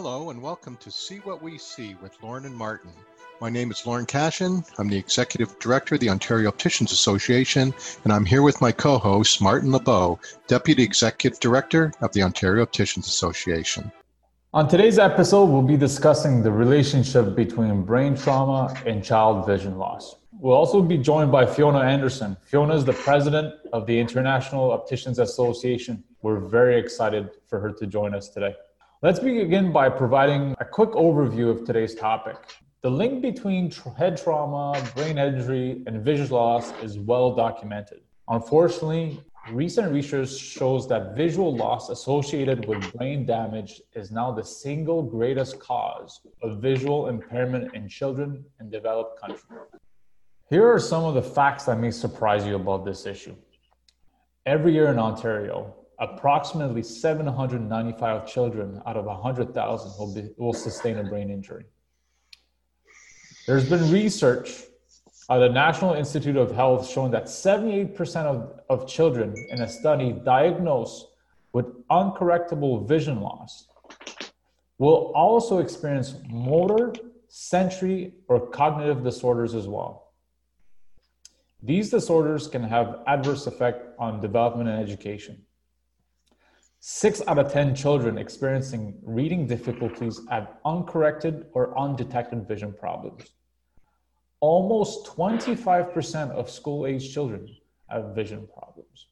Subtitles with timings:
[0.00, 2.92] Hello and welcome to See What We See with Lauren and Martin.
[3.40, 4.62] My name is Lauren Cashin.
[4.78, 8.98] I'm the Executive Director of the Ontario Opticians Association, and I'm here with my co
[8.98, 13.90] host, Martin LeBeau, Deputy Executive Director of the Ontario Opticians Association.
[14.54, 20.14] On today's episode, we'll be discussing the relationship between brain trauma and child vision loss.
[20.30, 22.36] We'll also be joined by Fiona Anderson.
[22.44, 26.04] Fiona is the president of the International Opticians Association.
[26.22, 28.54] We're very excited for her to join us today.
[29.00, 32.36] Let's begin by providing a quick overview of today's topic.
[32.82, 38.00] The link between head trauma, brain injury, and vision loss is well documented.
[38.26, 45.04] Unfortunately, recent research shows that visual loss associated with brain damage is now the single
[45.04, 49.44] greatest cause of visual impairment in children in developed countries.
[50.50, 53.36] Here are some of the facts that may surprise you about this issue.
[54.44, 61.30] Every year in Ontario, approximately 795 children out of 100,000 will, will sustain a brain
[61.30, 61.64] injury.
[63.46, 64.64] There's been research
[65.30, 70.12] at the National Institute of Health showing that 78% of, of children in a study
[70.12, 71.06] diagnosed
[71.52, 73.68] with uncorrectable vision loss
[74.78, 76.94] will also experience motor,
[77.28, 80.12] sensory, or cognitive disorders as well.
[81.62, 85.44] These disorders can have adverse effect on development and education.
[86.80, 93.24] Six out of 10 children experiencing reading difficulties have uncorrected or undetected vision problems.
[94.40, 97.48] Almost 25% of school age children
[97.88, 99.08] have vision problems.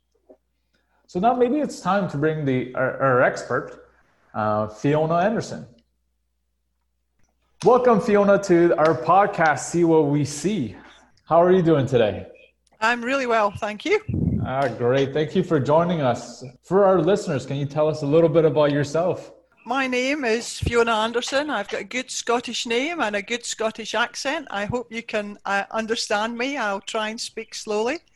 [1.09, 3.89] So now maybe it's time to bring the, our, our expert,
[4.33, 5.67] uh, Fiona Anderson.
[7.64, 10.77] Welcome, Fiona, to our podcast, See What We See.
[11.25, 12.27] How are you doing today?
[12.81, 14.25] I'm really well, thank you.
[14.48, 15.12] Ah, great.
[15.12, 16.44] Thank you for joining us.
[16.62, 19.33] For our listeners, can you tell us a little bit about yourself?
[19.64, 21.50] My name is Fiona Anderson.
[21.50, 24.47] I've got a good Scottish name and a good Scottish accent.
[24.48, 26.56] I hope you can uh, understand me.
[26.56, 27.98] I'll try and speak slowly.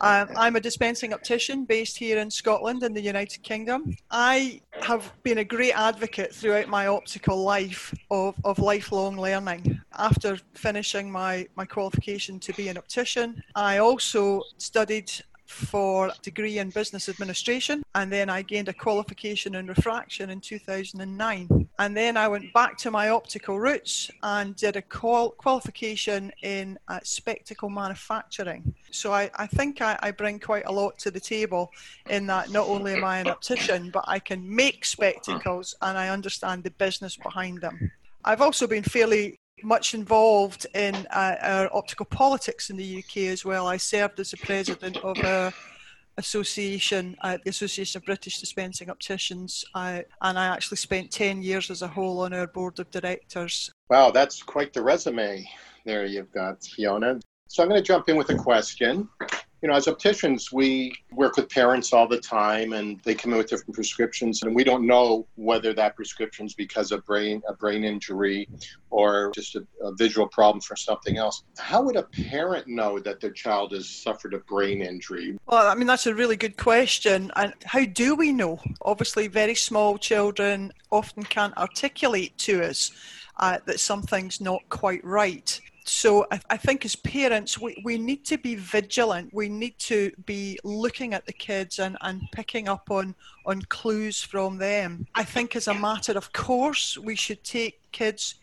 [0.00, 3.96] Um, I'm a dispensing optician based here in Scotland in the United Kingdom.
[4.10, 9.80] I have been a great advocate throughout my optical life of, of lifelong learning.
[9.98, 15.10] After finishing my, my qualification to be an optician, I also studied
[15.54, 21.68] for degree in business administration and then I gained a qualification in refraction in 2009
[21.78, 26.78] and then I went back to my optical roots and did a qual- qualification in
[26.88, 28.74] uh, spectacle manufacturing.
[28.90, 31.70] So I, I think I, I, bring quite a lot to the table
[32.10, 36.08] in that not only am I an optician but I can make spectacles and I
[36.08, 37.90] understand the business behind them.
[38.24, 43.44] I've also been fairly much involved in uh, our optical politics in the UK as
[43.44, 43.66] well.
[43.66, 45.52] I served as the president of a
[46.16, 51.70] association, uh, the Association of British Dispensing Opticians, uh, and I actually spent 10 years
[51.70, 53.72] as a whole on our board of directors.
[53.90, 55.48] Wow, that's quite the resume
[55.84, 57.20] there you've got, Fiona.
[57.48, 59.08] So I'm going to jump in with a question
[59.64, 63.38] you know, as opticians, we work with parents all the time, and they come in
[63.38, 67.54] with different prescriptions, and we don't know whether that prescription is because of brain a
[67.54, 68.46] brain injury
[68.90, 71.44] or just a, a, visual problem for something else.
[71.56, 75.38] How would a parent know that their child has suffered a brain injury?
[75.46, 77.32] Well, I mean, that's a really good question.
[77.34, 78.60] And how do we know?
[78.82, 82.90] Obviously, very small children often can't articulate to us
[83.38, 88.24] uh, that something's not quite right so I, I, think as parents we, we need
[88.26, 89.32] to be vigilant.
[89.34, 93.14] We need to be looking at the kids and, and picking up on
[93.44, 95.06] on clues from them.
[95.14, 98.36] I think as a matter of course we should take kids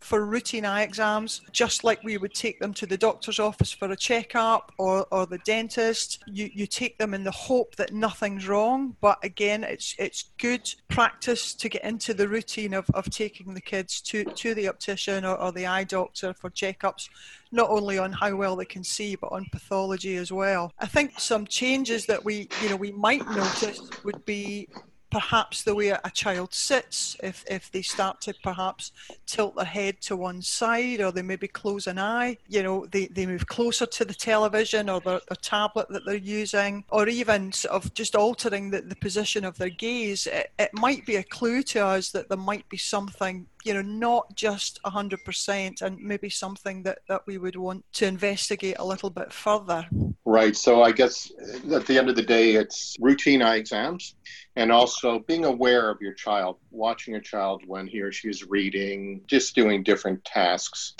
[0.00, 3.90] for routine eye exams, just like we would take them to the doctor's office for
[3.90, 6.22] a checkup or, or the dentist.
[6.26, 10.72] You, you take them in the hope that nothing's wrong, but again, it's it's good
[10.88, 15.24] practice to get into the routine of, of taking the kids to, to the optician
[15.24, 17.08] or, or the eye doctor for checkups
[17.52, 20.72] not only on how well they can see but on pathology as well.
[20.78, 24.68] I think some changes that we you know we might notice would be
[25.16, 28.92] perhaps the way a child sits, if, if they start to perhaps
[29.24, 33.06] tilt their head to one side or they maybe close an eye, you know, they,
[33.06, 37.50] they move closer to the television or the, the tablet that they're using, or even
[37.50, 41.22] sort of just altering the, the position of their gaze, it, it might be a
[41.22, 46.30] clue to us that there might be something you know, not just 100% and maybe
[46.30, 49.88] something that, that we would want to investigate a little bit further.
[50.28, 50.56] Right.
[50.56, 51.30] So I guess
[51.72, 54.16] at the end of the day, it's routine eye exams
[54.56, 58.44] and also being aware of your child, watching your child when he or she is
[58.44, 60.94] reading, just doing different tasks.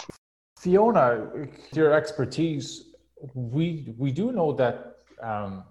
[0.61, 1.27] Fiona,
[1.73, 2.95] your expertise,
[3.35, 5.65] we we do know that um,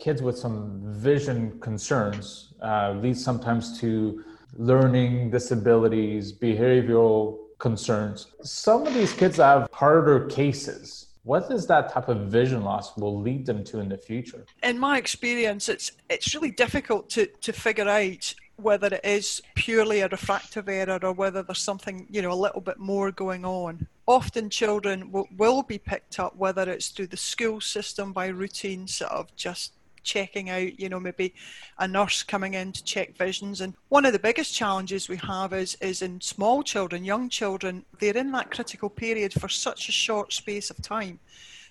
[0.00, 4.24] kids with some vision concerns uh, lead sometimes to
[4.56, 8.26] learning disabilities, behavioral concerns.
[8.42, 11.11] Some of these kids have harder cases.
[11.24, 14.44] What is that type of vision loss will lead them to in the future?
[14.62, 20.00] In my experience, it's it's really difficult to, to figure out whether it is purely
[20.00, 23.86] a refractive error or whether there's something, you know, a little bit more going on.
[24.06, 28.86] Often children will, will be picked up, whether it's through the school system by routine
[28.86, 31.34] sort of just checking out, you know, maybe
[31.78, 33.60] a nurse coming in to check visions.
[33.60, 37.84] And one of the biggest challenges we have is is in small children, young children,
[37.98, 41.18] they're in that critical period for such a short space of time.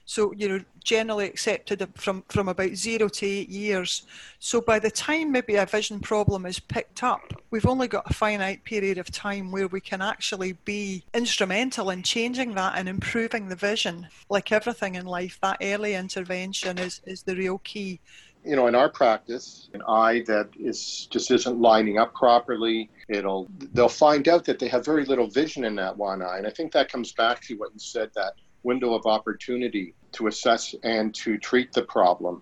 [0.05, 4.03] So, you know, generally accepted from, from about zero to eight years.
[4.39, 8.13] So by the time maybe a vision problem is picked up, we've only got a
[8.13, 13.47] finite period of time where we can actually be instrumental in changing that and improving
[13.47, 14.07] the vision.
[14.29, 17.99] Like everything in life, that early intervention is, is the real key
[18.43, 23.47] you know in our practice an eye that is just isn't lining up properly it'll
[23.73, 26.49] they'll find out that they have very little vision in that one eye and i
[26.49, 31.13] think that comes back to what you said that window of opportunity to assess and
[31.15, 32.41] to treat the problem.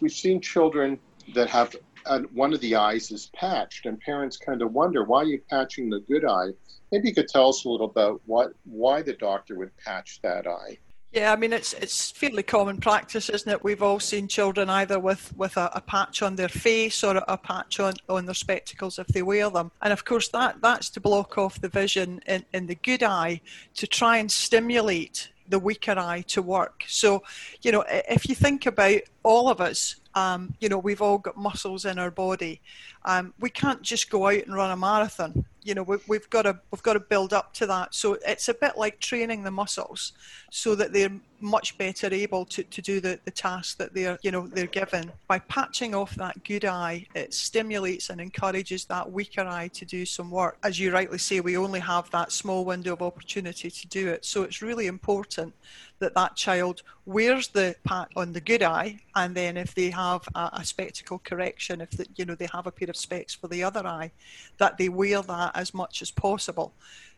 [0.00, 0.98] We've seen children
[1.34, 1.74] that have
[2.06, 5.40] uh, one of the eyes is patched, and parents kind of wonder why are you
[5.50, 6.48] patching the good eye.
[6.90, 10.46] Maybe you could tell us a little about what why the doctor would patch that
[10.46, 10.78] eye.
[11.12, 13.64] Yeah, I mean it's it's fairly common practice, isn't it?
[13.64, 17.38] We've all seen children either with, with a, a, patch on their face or a
[17.38, 19.70] patch on, on their spectacles if they wear them.
[19.80, 23.40] And of course that, that's to block off the vision in, in the good eye
[23.76, 26.84] to try and stimulate the weaker eye to work.
[26.86, 27.22] So,
[27.62, 31.36] you know, if you think about all of us, um, you know, we've all got
[31.36, 32.60] muscles in our body.
[33.08, 35.46] Um, we can't just go out and run a marathon.
[35.62, 37.94] You know we, we've got to we've got to build up to that.
[37.94, 40.12] So it's a bit like training the muscles
[40.50, 41.10] so that they're
[41.40, 45.10] much better able to, to do the, the task that they're you know they're given.
[45.26, 50.04] By patching off that good eye it stimulates and encourages that weaker eye to do
[50.04, 50.58] some work.
[50.62, 54.24] As you rightly say we only have that small window of opportunity to do it.
[54.24, 55.54] So it's really important
[55.98, 60.22] that that child wears the pat on the good eye and then if they have
[60.34, 63.48] a, a spectacle correction if the, you know they have a pair of specs for
[63.48, 64.10] the other eye
[64.58, 66.72] that they wear that as much as possible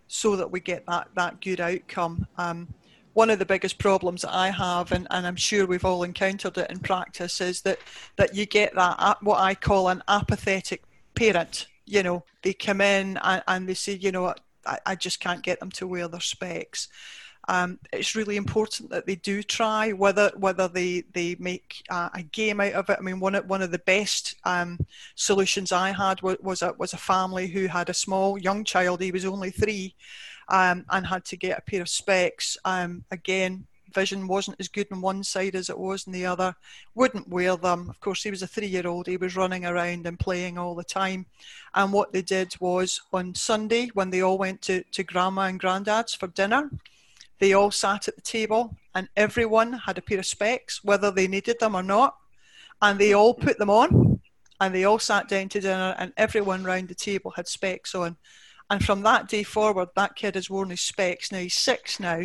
[0.08, 2.26] so that we get that that good outcome.
[2.36, 2.68] Um,
[3.12, 6.56] one of the biggest problems that I have, and, and I'm sure we've all encountered
[6.58, 7.78] it in practice, is that
[8.16, 10.82] that you get that what I call an apathetic
[11.14, 11.66] parent.
[11.86, 14.34] You know, they come in and, and they say, you know,
[14.64, 16.88] I, I just can't get them to wear their specs
[17.48, 22.22] um, it's really important that they do try whether whether they they make uh, a
[22.22, 22.98] game out of it.
[22.98, 24.78] I mean, one of one of the best um,
[25.14, 29.00] solutions I had was, was a was a family who had a small young child.
[29.00, 29.94] He was only three,
[30.48, 32.58] um, and had to get a pair of specs.
[32.64, 36.54] Um, again, vision wasn't as good on one side as it was on the other.
[36.94, 37.88] Wouldn't wear them.
[37.88, 39.06] Of course, he was a three-year-old.
[39.06, 41.26] He was running around and playing all the time.
[41.74, 45.58] And what they did was on Sunday when they all went to to grandma and
[45.58, 46.70] granddad's for dinner
[47.40, 51.26] they all sat at the table and everyone had a pair of specs, whether they
[51.26, 52.16] needed them or not.
[52.82, 54.20] And they all put them on
[54.60, 58.16] and they all sat down to dinner and everyone round the table had specs on.
[58.68, 61.32] And from that day forward, that kid has worn his specs.
[61.32, 62.24] Now he's six now.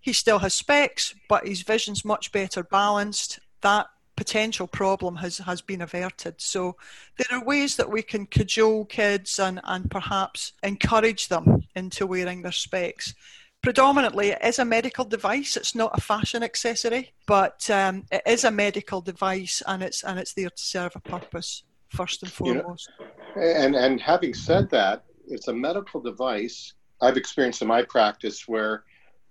[0.00, 3.38] He still has specs, but his vision's much better balanced.
[3.60, 3.86] That
[4.16, 6.40] potential problem has, has been averted.
[6.40, 6.76] So
[7.16, 12.42] there are ways that we can cajole kids and, and perhaps encourage them into wearing
[12.42, 13.14] their specs
[13.62, 15.56] predominantly it is a medical device.
[15.56, 20.18] It's not a fashion accessory, but um, it is a medical device, and it's and
[20.18, 22.90] it's there to serve a purpose first and foremost.
[22.98, 26.74] You know, and and having said that, it's a medical device.
[27.00, 28.84] I've experienced in my practice where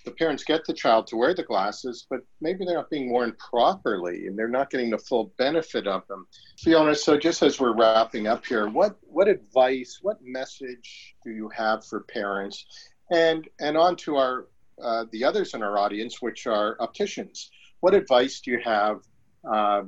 [0.03, 3.33] the parents get the child to wear the glasses, but maybe they're not being worn
[3.33, 6.25] properly and they're not getting the full benefit of them.
[6.57, 11.49] Fiona, so just as we're wrapping up here, what, what advice, what message do you
[11.55, 12.65] have for parents
[13.11, 14.47] and and on to our
[14.81, 17.51] uh, the others in our audience, which are opticians.
[17.81, 19.01] What advice do you have
[19.49, 19.83] uh,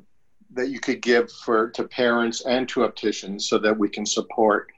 [0.53, 4.71] that you could give for to parents and to opticians so that we can support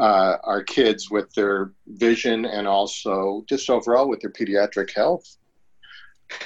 [0.00, 5.36] uh, our kids with their vision and also just overall with their pediatric health?
[6.30, 6.36] I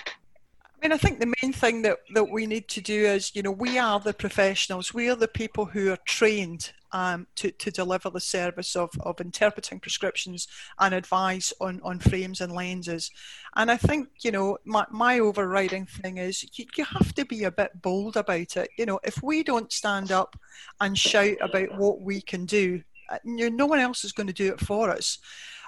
[0.82, 3.50] mean, I think the main thing that, that we need to do is, you know,
[3.50, 4.94] we are the professionals.
[4.94, 9.20] We are the people who are trained um, to, to deliver the service of, of
[9.20, 13.10] interpreting prescriptions and advice on, on frames and lenses.
[13.56, 17.44] And I think, you know, my, my overriding thing is you, you have to be
[17.44, 18.70] a bit bold about it.
[18.76, 20.36] You know, if we don't stand up
[20.80, 24.28] and shout about what we can do, uh, you know, no one else is going
[24.28, 25.18] to do it for us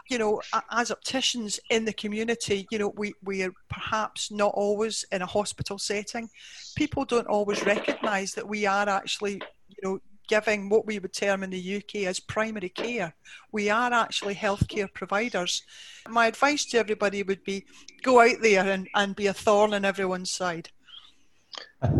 [0.08, 5.04] you know, as opticians in the community, you know, we, we are perhaps not always
[5.12, 6.28] in a hospital setting.
[6.76, 9.98] People don't always recognise that we are actually, you know,
[10.28, 13.14] giving what we would term in the UK as primary care.
[13.52, 15.62] We are actually healthcare providers.
[16.08, 17.64] My advice to everybody would be
[18.02, 20.70] go out there and, and be a thorn in everyone's side.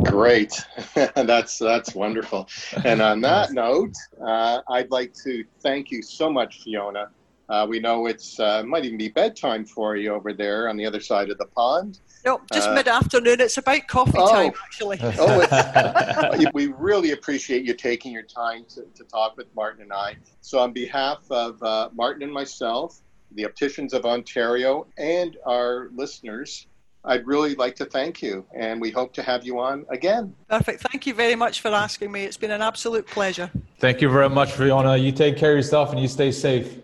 [0.04, 0.54] Great,
[1.14, 2.48] that's that's wonderful.
[2.84, 7.10] And on that note, uh, I'd like to thank you so much, Fiona.
[7.48, 10.86] Uh, we know it's uh, might even be bedtime for you over there on the
[10.86, 12.00] other side of the pond.
[12.24, 13.40] No, just uh, mid afternoon.
[13.40, 14.98] It's about coffee oh, time, actually.
[15.02, 20.16] oh, we really appreciate you taking your time to, to talk with Martin and I.
[20.40, 23.00] So, on behalf of uh, Martin and myself,
[23.34, 26.68] the Opticians of Ontario, and our listeners,
[27.04, 30.34] I'd really like to thank you, and we hope to have you on again.
[30.48, 30.82] Perfect.
[30.82, 32.22] Thank you very much for asking me.
[32.22, 33.50] It's been an absolute pleasure.
[33.78, 34.96] Thank you very much, Fiona.
[34.96, 36.78] You take care of yourself and you stay safe.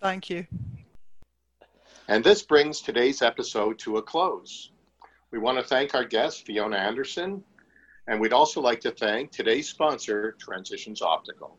[0.00, 0.46] Thank you.
[2.08, 4.70] And this brings today's episode to a close.
[5.30, 7.44] We want to thank our guest, Fiona Anderson,
[8.06, 11.58] and we'd also like to thank today's sponsor, Transitions Optical.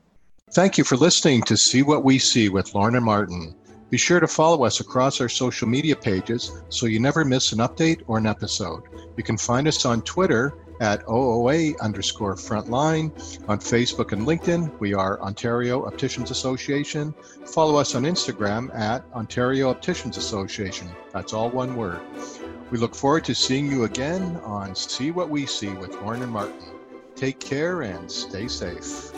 [0.52, 3.54] Thank you for listening to See What We See with Lorna Martin.
[3.92, 7.60] Be sure to follow us across our social media pages so you never miss an
[7.60, 8.84] update or an episode.
[9.18, 13.12] You can find us on Twitter at OOA underscore frontline.
[13.48, 17.14] On Facebook and LinkedIn, we are Ontario Opticians Association.
[17.46, 20.90] Follow us on Instagram at Ontario Opticians Association.
[21.12, 22.00] That's all one word.
[22.72, 26.32] We look forward to seeing you again on See What We See with Lauren and
[26.32, 26.62] Martin.
[27.16, 29.12] Take care and stay safe.